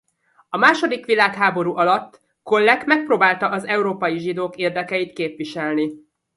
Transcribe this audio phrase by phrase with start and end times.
[0.49, 5.91] A második világháború alatt Kollek megpróbálta az európai zsidók érdekeit képviselni.